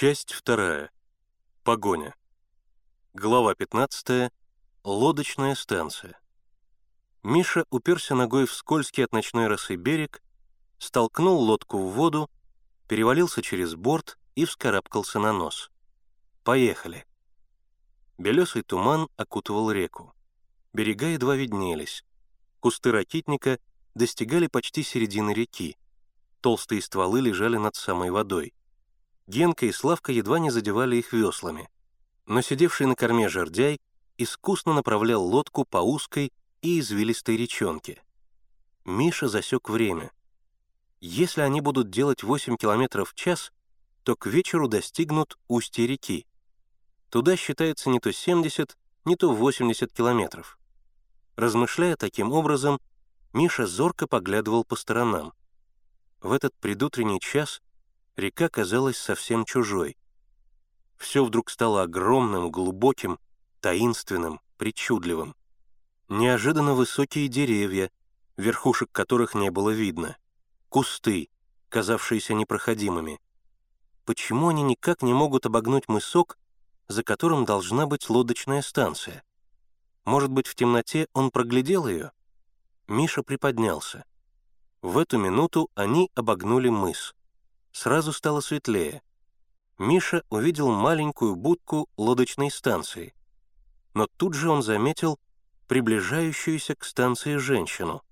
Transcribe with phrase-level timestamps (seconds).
[0.00, 0.90] Часть вторая.
[1.62, 2.14] Погоня.
[3.12, 4.32] Глава 15.
[4.82, 6.18] Лодочная станция.
[7.22, 10.22] Миша уперся ногой в скользкий от ночной росы берег,
[10.78, 12.30] столкнул лодку в воду,
[12.88, 15.70] перевалился через борт и вскарабкался на нос.
[16.44, 17.04] Поехали.
[18.16, 20.14] Белесый туман окутывал реку.
[20.72, 22.06] Берега едва виднелись.
[22.60, 23.58] Кусты ракитника
[23.94, 25.76] достигали почти середины реки.
[26.40, 28.54] Толстые стволы лежали над самой водой.
[29.30, 31.68] Генка и Славка едва не задевали их веслами.
[32.26, 33.80] Но сидевший на корме жердяй
[34.18, 38.02] искусно направлял лодку по узкой и извилистой речонке.
[38.84, 40.10] Миша засек время.
[41.00, 43.52] Если они будут делать 8 км в час,
[44.02, 46.26] то к вечеру достигнут устья реки.
[47.08, 50.58] Туда считается не то 70, не то 80 километров.
[51.36, 52.80] Размышляя таким образом,
[53.32, 55.32] Миша зорко поглядывал по сторонам.
[56.20, 57.62] В этот предутренний час
[58.20, 59.96] река казалась совсем чужой.
[60.96, 63.18] Все вдруг стало огромным, глубоким,
[63.60, 65.34] таинственным, причудливым.
[66.08, 67.90] Неожиданно высокие деревья,
[68.36, 70.16] верхушек которых не было видно,
[70.68, 71.28] кусты,
[71.68, 73.20] казавшиеся непроходимыми.
[74.04, 76.38] Почему они никак не могут обогнуть мысок,
[76.88, 79.22] за которым должна быть лодочная станция?
[80.04, 82.12] Может быть, в темноте он проглядел ее?
[82.88, 84.04] Миша приподнялся.
[84.82, 87.14] В эту минуту они обогнули мыс.
[87.72, 89.02] Сразу стало светлее.
[89.78, 93.14] Миша увидел маленькую будку лодочной станции.
[93.94, 95.18] Но тут же он заметил
[95.68, 98.02] приближающуюся к станции женщину.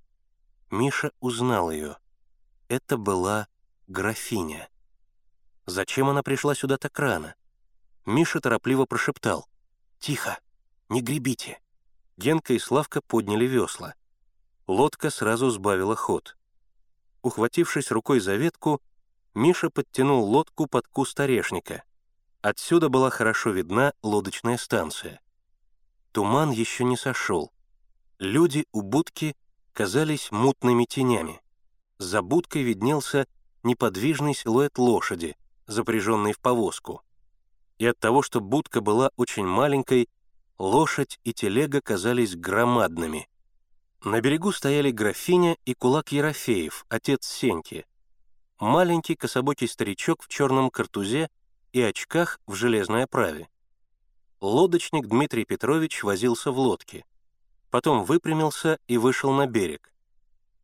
[0.71, 1.97] Миша узнал ее.
[2.69, 3.49] Это была
[3.87, 4.69] графиня.
[5.67, 7.35] Зачем она пришла сюда так рано?
[8.07, 9.47] Миша торопливо прошептал.
[9.99, 10.39] «Тихо,
[10.89, 11.61] не гребите».
[12.17, 13.95] Генка и Славка подняли весла.
[14.67, 16.37] Лодка сразу сбавила ход.
[17.23, 18.81] Ухватившись рукой за ветку,
[19.39, 21.85] Миша подтянул лодку под куст орешника.
[22.43, 25.21] Отсюда была хорошо видна лодочная станция.
[26.11, 27.53] Туман еще не сошел.
[28.19, 29.37] Люди у будки
[29.75, 31.41] казались мутными тенями.
[31.99, 33.29] За будкой виднелся
[33.63, 35.37] неподвижный силуэт лошади,
[35.69, 37.03] запряженной в повозку.
[37.79, 40.09] И от того, что будка была очень маленькой,
[40.59, 43.29] лошадь и телега казались громадными.
[44.03, 47.87] На берегу стояли графиня и кулак Ерофеев, отец Сеньки.
[48.61, 51.31] Маленький кособокий старичок в черном картузе
[51.73, 53.49] и очках в железной оправе.
[54.41, 57.05] Лодочник Дмитрий Петрович возился в лодке.
[57.71, 59.95] Потом выпрямился и вышел на берег.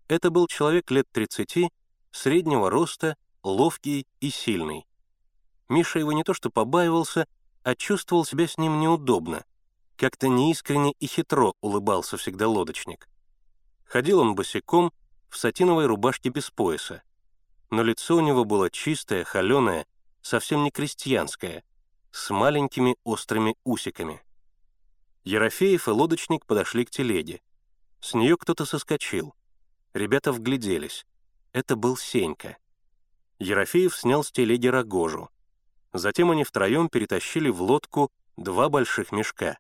[0.09, 1.71] Это был человек лет 30,
[2.11, 4.87] среднего роста, ловкий и сильный.
[5.69, 7.29] Миша его не то что побаивался,
[7.63, 9.45] а чувствовал себя с ним неудобно,
[9.97, 13.09] как-то неискренне и хитро улыбался всегда лодочник.
[13.85, 14.93] Ходил он босиком,
[15.29, 17.05] в сатиновой рубашке без пояса.
[17.75, 19.85] Но лицо у него было чистое, холеное,
[20.23, 21.65] совсем не крестьянское,
[22.13, 24.23] с маленькими острыми усиками.
[25.25, 27.43] Ерофеев и лодочник подошли к телеге.
[27.99, 29.35] С нее кто-то соскочил.
[29.93, 31.05] Ребята вгляделись.
[31.53, 32.59] Это был Сенька.
[33.41, 35.29] Ерофеев снял с телеги рогожу.
[35.93, 39.59] Затем они втроем перетащили в лодку два больших мешка.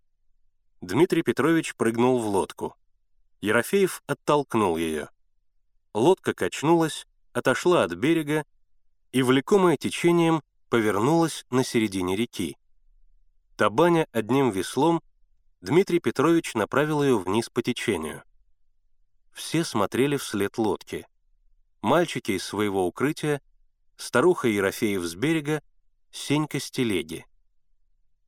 [0.81, 2.76] Дмитрий Петрович прыгнул в лодку.
[3.41, 5.08] Ерофеев оттолкнул ее.
[5.94, 8.47] Лодка качнулась, отошла от берега
[9.12, 12.56] и, влекомая течением, повернулась на середине реки.
[13.56, 15.03] Табаня одним веслом,
[15.61, 18.23] Дмитрий Петрович направил ее вниз по течению.
[19.33, 21.06] Все смотрели вслед лодки.
[21.83, 23.43] Мальчики из своего укрытия,
[23.97, 25.62] старуха Ерофеев с берега,
[26.11, 27.27] Сенька с телеги.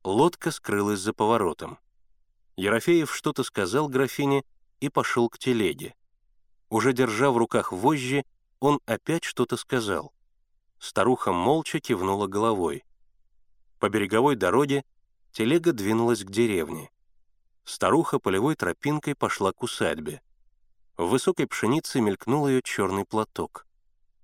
[0.03, 1.79] Лодка скрылась за поворотом.
[2.57, 4.43] Ерофеев что-то сказал графине
[4.79, 5.95] и пошел к телеге.
[6.69, 8.25] Уже держа в руках вожжи,
[8.59, 10.13] он опять что-то сказал.
[10.79, 12.83] Старуха молча кивнула головой.
[13.79, 14.83] По береговой дороге
[15.31, 16.89] телега двинулась к деревне.
[17.63, 20.21] Старуха полевой тропинкой пошла к усадьбе.
[20.95, 23.67] В высокой пшенице мелькнул ее черный платок.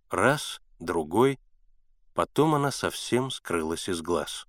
[0.09, 1.39] Раз, другой,
[2.13, 4.47] потом она совсем скрылась из глаз.